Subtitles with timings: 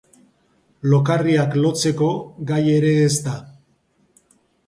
[0.93, 2.09] Lokarriak lotzeko
[2.53, 3.37] gai ere ez da.